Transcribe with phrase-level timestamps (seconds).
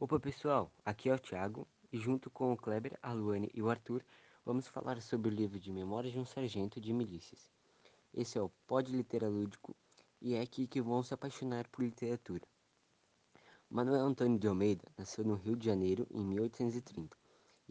[0.00, 3.68] Opa pessoal, aqui é o Thiago e junto com o Kleber, a Luane e o
[3.68, 4.00] Arthur
[4.44, 7.50] vamos falar sobre o livro de Memórias de um Sargento de Milícias.
[8.14, 9.74] Esse é o Pod Literalúdico
[10.22, 12.46] e é aqui que vão se apaixonar por literatura.
[13.68, 17.16] Manuel Antônio de Almeida nasceu no Rio de Janeiro em 1830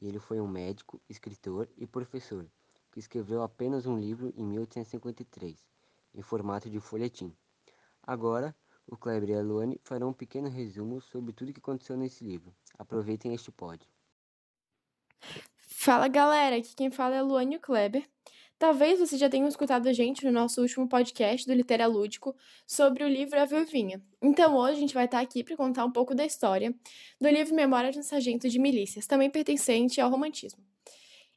[0.01, 2.45] e ele foi um médico, escritor e professor
[2.91, 5.65] que escreveu apenas um livro em 1853,
[6.13, 7.33] em formato de folhetim.
[8.03, 8.53] Agora,
[8.87, 12.55] o Kleber e a Luane farão um pequeno resumo sobre tudo que aconteceu nesse livro.
[12.77, 13.85] Aproveitem este pod.
[15.57, 18.07] Fala galera, aqui quem fala é a Luane e o Kleber.
[18.57, 23.07] Talvez vocês já tenham escutado a gente no nosso último podcast do Literalúdico sobre o
[23.07, 24.01] livro A Viuvinha.
[24.19, 26.73] Então hoje a gente vai estar aqui para contar um pouco da história
[27.21, 30.63] do livro Memória de um Sargento de Milícias, também pertencente ao romantismo.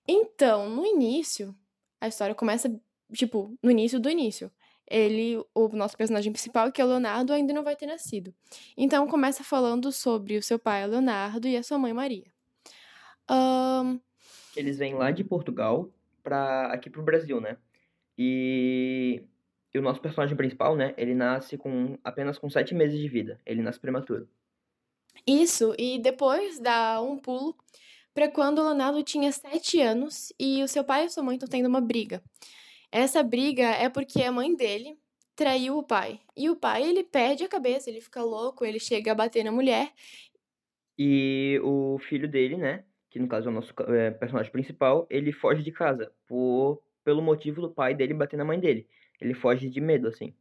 [0.08, 1.54] Então, no início,
[2.00, 2.74] a história começa,
[3.12, 4.50] tipo, no início do início
[4.90, 8.34] ele, o nosso personagem principal, que é o Leonardo, ainda não vai ter nascido.
[8.76, 12.26] Então começa falando sobre o seu pai, Leonardo, e a sua mãe, Maria.
[13.30, 14.00] Um...
[14.56, 15.88] Eles vêm lá de Portugal
[16.22, 17.56] para aqui pro Brasil, né?
[18.18, 19.22] E...
[19.72, 20.92] e o nosso personagem principal, né?
[20.96, 23.40] Ele nasce com apenas com sete meses de vida.
[23.46, 24.28] Ele nasce prematuro.
[25.26, 27.56] Isso, e depois dá um pulo
[28.12, 31.48] para quando o Leonardo tinha sete anos e o seu pai e sua mãe estão
[31.48, 32.22] tendo uma briga.
[32.92, 34.98] Essa briga é porque a mãe dele
[35.36, 36.20] traiu o pai.
[36.36, 39.52] E o pai, ele perde a cabeça, ele fica louco, ele chega a bater na
[39.52, 39.92] mulher.
[40.98, 45.32] E o filho dele, né, que no caso é o nosso é, personagem principal, ele
[45.32, 48.86] foge de casa por pelo motivo do pai dele bater na mãe dele.
[49.20, 50.34] Ele foge de medo, assim.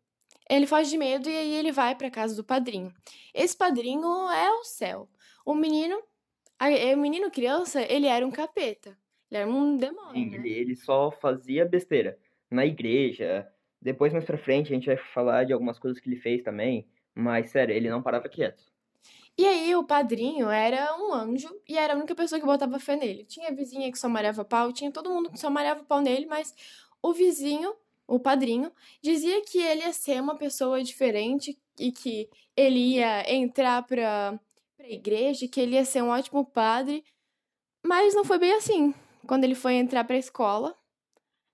[0.50, 2.92] Ele foge de medo e aí ele vai para casa do padrinho.
[3.34, 5.08] Esse padrinho é o céu.
[5.46, 6.02] O menino,
[6.60, 8.98] o menino criança, ele era um capeta.
[9.32, 10.14] Ele era um demônio.
[10.14, 10.38] Sim, né?
[10.38, 12.18] ele, ele só fazia besteira
[12.50, 13.48] na igreja.
[13.82, 16.88] Depois, mais pra frente, a gente vai falar de algumas coisas que ele fez também.
[17.16, 18.64] Mas, sério, ele não parava quieto.
[19.38, 22.96] E aí, o padrinho era um anjo e era a única pessoa que botava fé
[22.96, 23.24] nele.
[23.24, 26.54] Tinha vizinha que só malhava pau, tinha todo mundo que só malhava pau nele, mas
[27.02, 27.74] o vizinho,
[28.06, 28.72] o padrinho,
[29.02, 34.38] dizia que ele ia ser uma pessoa diferente e que ele ia entrar pra,
[34.76, 37.04] pra igreja, que ele ia ser um ótimo padre.
[37.86, 38.94] Mas não foi bem assim.
[39.26, 40.76] Quando ele foi entrar pra escola,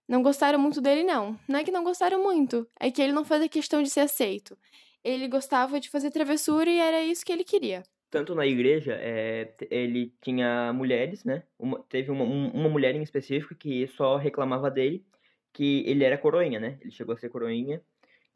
[0.08, 1.40] não gostaram muito dele, não.
[1.48, 4.58] Não é que não gostaram muito, é que ele não fazia questão de ser aceito.
[5.04, 7.84] Ele gostava de fazer travessura e era isso que ele queria.
[8.10, 11.44] Tanto na igreja, é, ele tinha mulheres, né?
[11.60, 15.06] Uma, teve uma, uma mulher em específico que só reclamava dele,
[15.52, 16.78] que ele era coroinha, né?
[16.82, 17.82] Ele chegou a ser coroinha.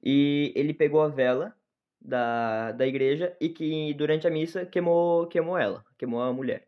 [0.01, 1.56] E ele pegou a vela
[2.01, 6.68] da, da igreja e que durante a missa queimou, queimou ela, queimou a mulher.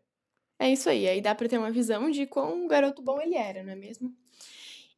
[0.58, 3.62] É isso aí, aí dá pra ter uma visão de quão garoto bom ele era,
[3.62, 4.14] não é mesmo?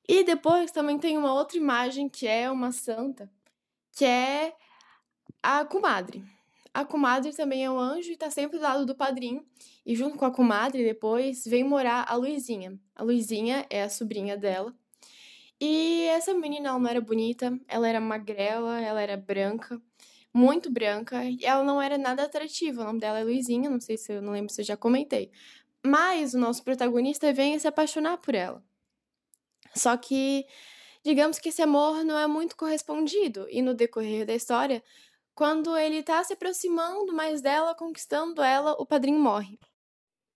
[0.08, 3.30] E depois também tem uma outra imagem que é uma santa,
[3.92, 4.54] que é
[5.42, 6.22] a comadre.
[6.74, 9.46] A comadre também é um anjo e tá sempre do lado do padrinho.
[9.86, 12.78] E junto com a comadre, depois, vem morar a Luizinha.
[12.96, 14.74] A Luizinha é a sobrinha dela.
[15.60, 19.80] E essa menina, ela não era bonita, ela era magrela, ela era branca,
[20.32, 22.82] muito branca, e ela não era nada atrativa.
[22.82, 25.30] O nome dela é Luizinha, não sei se eu não lembro se eu já comentei.
[25.86, 28.62] Mas o nosso protagonista vem se apaixonar por ela.
[29.76, 30.46] Só que,
[31.04, 34.82] digamos que esse amor não é muito correspondido, e no decorrer da história,
[35.34, 39.58] quando ele tá se aproximando mais dela, conquistando ela, o padrinho morre.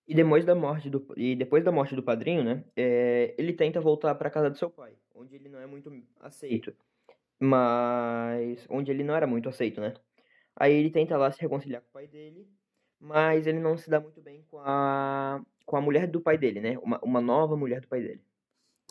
[0.06, 3.80] E depois da morte do, e depois da morte do padrinho, né, é, ele tenta
[3.80, 5.90] voltar para casa do seu pai, onde ele não é muito
[6.20, 6.74] aceito.
[7.40, 8.66] Mas.
[8.70, 9.94] onde ele não era muito aceito, né?
[10.56, 12.48] Aí ele tenta lá se reconciliar com o pai dele,
[13.00, 16.60] mas ele não se dá muito bem com a, com a mulher do pai dele,
[16.60, 16.78] né?
[16.78, 18.22] Uma, uma nova mulher do pai dele.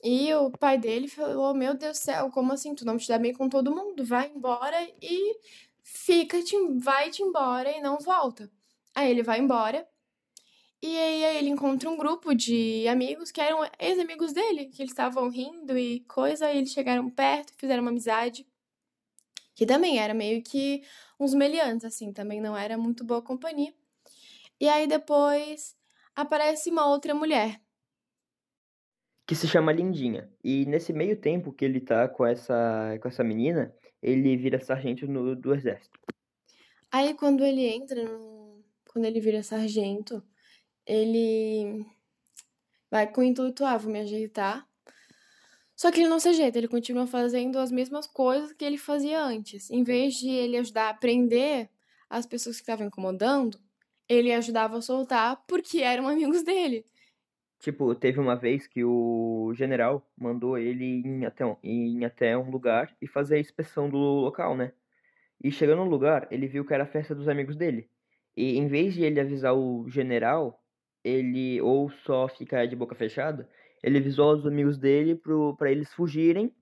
[0.03, 2.75] E o pai dele falou: Meu Deus do céu, como assim?
[2.75, 4.05] Tu não te dá bem com todo mundo?
[4.05, 5.39] Vai embora e
[5.83, 8.51] fica, te, vai te embora e não volta.
[8.95, 9.87] Aí ele vai embora.
[10.81, 15.29] E aí ele encontra um grupo de amigos que eram ex-amigos dele, que eles estavam
[15.29, 18.47] rindo e coisa, e eles chegaram perto, fizeram uma amizade.
[19.55, 20.83] Que também era meio que
[21.19, 23.73] uns meliantes, assim, também não era muito boa companhia.
[24.59, 25.75] E aí depois
[26.15, 27.59] aparece uma outra mulher,
[29.27, 30.31] que se chama Lindinha.
[30.41, 35.05] E nesse meio tempo que ele tá com essa, com essa menina, ele vira sargento
[35.05, 35.99] no, do exército.
[36.89, 38.63] Aí quando ele entra no.
[38.89, 40.23] Quando ele vira sargento,
[40.85, 41.85] ele
[42.89, 44.65] vai com o intuito, ah, vou me ajeitar.
[45.75, 49.21] Só que ele não se ajeita, ele continua fazendo as mesmas coisas que ele fazia
[49.21, 49.69] antes.
[49.69, 51.69] Em vez de ele ajudar a prender
[52.09, 53.59] as pessoas que estavam incomodando,
[54.09, 56.83] ele ajudava a soltar porque eram amigos dele.
[57.59, 61.55] Tipo, teve uma vez que o general mandou ele em até, um,
[62.05, 64.73] até um lugar e fazer a inspeção do local, né?
[65.43, 67.89] E chegando no lugar, ele viu que era a festa dos amigos dele.
[68.35, 70.63] E em vez de ele avisar o general,
[71.03, 73.49] ele ou só ficar de boca fechada,
[73.83, 75.19] ele avisou os amigos dele
[75.57, 76.53] para eles fugirem.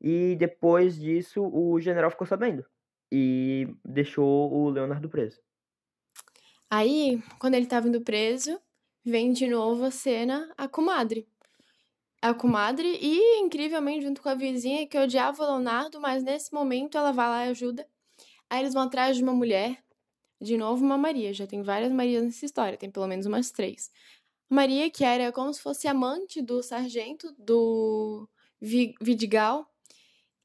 [0.00, 2.64] E depois disso, o general ficou sabendo
[3.10, 5.40] e deixou o Leonardo preso.
[6.68, 8.60] Aí, quando ele estava indo preso,
[9.04, 11.28] vem de novo a cena a comadre.
[12.22, 16.96] A comadre e, incrivelmente, junto com a vizinha que odiava o Leonardo, mas nesse momento
[16.96, 17.86] ela vai lá e ajuda.
[18.48, 19.82] Aí eles vão atrás de uma mulher,
[20.40, 23.90] de novo uma Maria, já tem várias Marias nessa história, tem pelo menos umas três.
[24.48, 28.28] Maria, que era como se fosse amante do sargento, do
[28.60, 29.68] Vidigal,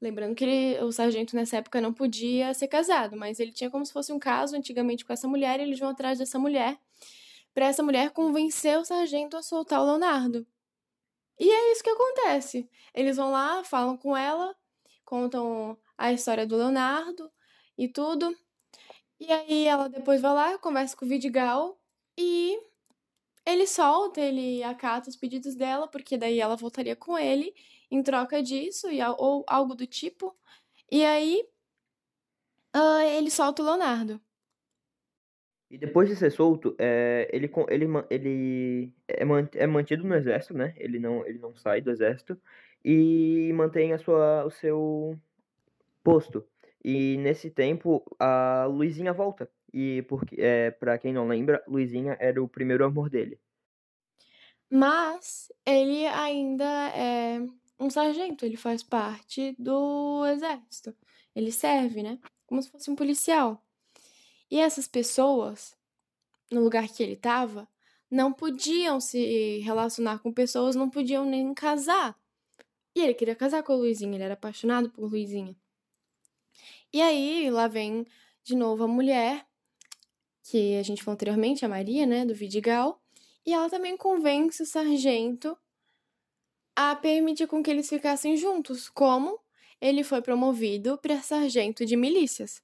[0.00, 3.84] Lembrando que ele, o sargento nessa época não podia ser casado, mas ele tinha como
[3.84, 6.78] se fosse um caso antigamente com essa mulher, e eles vão atrás dessa mulher,
[7.54, 10.46] para essa mulher convencer o sargento a soltar o Leonardo.
[11.38, 12.68] E é isso que acontece.
[12.94, 14.54] Eles vão lá, falam com ela,
[15.04, 17.30] contam a história do Leonardo
[17.76, 18.36] e tudo.
[19.18, 21.78] E aí ela depois vai lá, conversa com o Vidigal
[22.18, 22.58] e
[23.46, 27.54] ele solta, ele acata os pedidos dela, porque daí ela voltaria com ele
[27.90, 28.88] em troca disso,
[29.18, 30.36] ou algo do tipo.
[30.90, 31.42] E aí
[32.76, 34.20] uh, ele solta o Leonardo.
[35.70, 40.74] E depois de ser solto, é, ele, ele, ele é, mantido no exército, né?
[40.76, 42.36] Ele não, ele não sai do exército
[42.84, 45.16] e mantém a sua, o seu
[46.02, 46.44] posto.
[46.84, 49.48] E nesse tempo, a Luizinha volta.
[49.72, 53.38] E porque, é, para quem não lembra, Luizinha era o primeiro amor dele.
[54.68, 56.64] Mas ele ainda
[56.96, 57.40] é
[57.78, 60.96] um sargento, ele faz parte do exército.
[61.34, 62.18] Ele serve, né?
[62.46, 63.64] Como se fosse um policial.
[64.50, 65.76] E essas pessoas,
[66.50, 67.68] no lugar que ele estava,
[68.10, 72.18] não podiam se relacionar com pessoas, não podiam nem casar.
[72.94, 75.56] E ele queria casar com a Luizinha, ele era apaixonado por Luizinha.
[76.92, 78.04] E aí, lá vem
[78.42, 79.46] de novo a mulher,
[80.42, 83.00] que a gente falou anteriormente, a Maria, né, do Vidigal,
[83.46, 85.56] e ela também convence o sargento
[86.74, 89.38] a permitir com que eles ficassem juntos, como
[89.80, 92.60] ele foi promovido para sargento de milícias.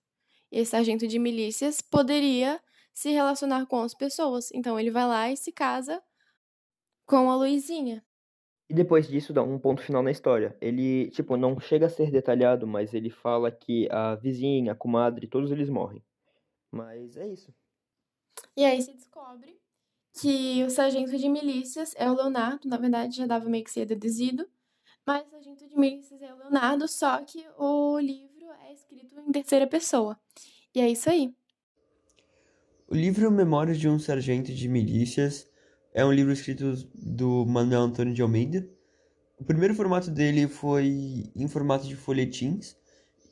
[0.50, 2.60] Esse sargento de milícias poderia
[2.92, 4.50] se relacionar com as pessoas.
[4.52, 6.02] Então ele vai lá e se casa
[7.06, 8.04] com a Luizinha.
[8.68, 10.56] E depois disso dá um ponto final na história.
[10.60, 15.28] Ele, tipo, não chega a ser detalhado, mas ele fala que a vizinha, a comadre,
[15.28, 16.02] todos eles morrem.
[16.72, 17.54] Mas é isso.
[18.56, 19.60] E aí se descobre
[20.20, 23.84] que o sargento de milícias é o Leonardo, na verdade já dava meio que ser
[23.84, 24.48] deduzido,
[25.06, 27.98] mas o sargento de milícias é o Leonardo, só que o
[28.46, 30.16] livro é escrito em terceira pessoa.
[30.74, 31.34] E é isso aí.
[32.88, 35.48] O livro Memórias de um Sargento de Milícias
[35.92, 38.68] é um livro escrito do Manuel Antônio de Almeida.
[39.38, 42.76] O primeiro formato dele foi em formato de folhetins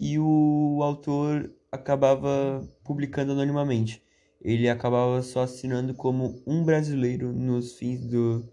[0.00, 4.04] e o autor acabava publicando anonimamente
[4.44, 8.46] ele acabava só assinando como um brasileiro nos fins do,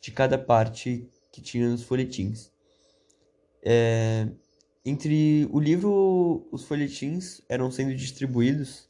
[0.00, 2.50] de cada parte que tinha nos folhetins.
[3.64, 4.28] É,
[4.88, 8.88] entre o livro, os folhetins eram sendo distribuídos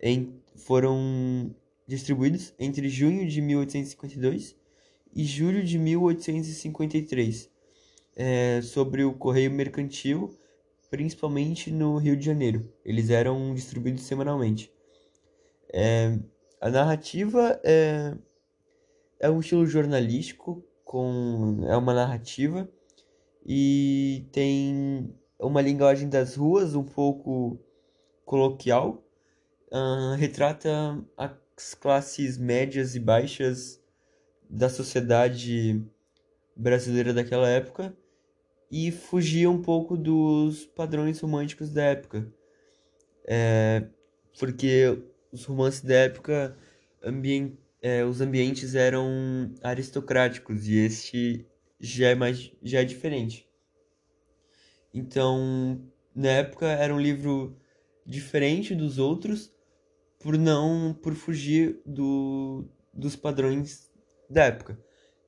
[0.00, 1.54] em, foram
[1.86, 4.56] distribuídos entre junho de 1852
[5.14, 7.50] e julho de 1853
[8.16, 10.34] é, sobre o correio mercantil,
[10.88, 12.72] principalmente no Rio de Janeiro.
[12.82, 14.72] Eles eram distribuídos semanalmente.
[15.70, 16.18] É,
[16.62, 18.16] a narrativa é,
[19.20, 22.66] é um estilo jornalístico, com, é uma narrativa
[23.44, 27.58] e tem uma linguagem das ruas um pouco
[28.24, 29.04] coloquial,
[29.72, 33.80] uh, retrata as classes médias e baixas
[34.48, 35.82] da sociedade
[36.54, 37.96] brasileira daquela época
[38.70, 42.32] e fugia um pouco dos padrões românticos da época.
[43.26, 43.86] É,
[44.38, 45.02] porque
[45.32, 46.56] os romances da época,
[47.02, 51.46] ambien é, os ambientes eram aristocráticos e este
[51.78, 53.45] já é mais já é diferente.
[54.96, 55.78] Então,
[56.14, 57.54] na época era um livro
[58.06, 59.52] diferente dos outros
[60.18, 63.90] por não por fugir do, dos padrões
[64.30, 64.78] da época.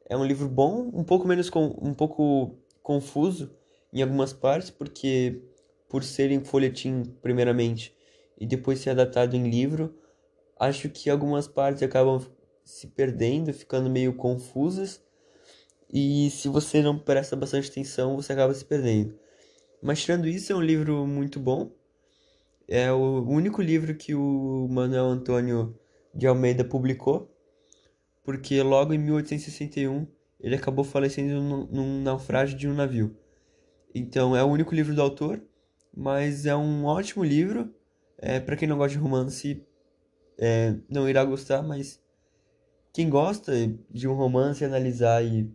[0.08, 3.54] É um livro bom, um pouco menos com, um pouco confuso
[3.92, 5.42] em algumas partes, porque
[5.86, 7.94] por ser em folhetim primeiramente
[8.40, 9.94] e depois ser adaptado em livro,
[10.58, 12.24] acho que algumas partes acabam
[12.64, 15.02] se perdendo, ficando meio confusas.
[15.92, 19.27] E se você não presta bastante atenção, você acaba se perdendo.
[19.82, 21.72] Mas tirando isso, é um livro muito bom.
[22.66, 25.78] É o único livro que o Manuel Antônio
[26.14, 27.34] de Almeida publicou,
[28.24, 30.06] porque logo em 1861
[30.40, 33.16] ele acabou falecendo num, naufrágio de um navio.
[33.94, 35.40] Então é o único livro do autor,
[35.96, 37.72] mas é um ótimo livro
[38.18, 39.64] é, para quem não gosta de romance,
[40.36, 42.00] é, não irá gostar, mas
[42.92, 43.52] quem gosta
[43.88, 45.50] de um romance analisar e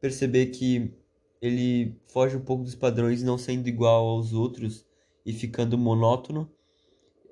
[0.00, 0.94] perceber que
[1.40, 4.84] ele foge um pouco dos padrões, não sendo igual aos outros
[5.24, 6.50] e ficando monótono,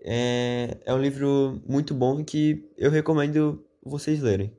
[0.03, 4.53] é, é um livro muito bom que eu recomendo vocês lerem.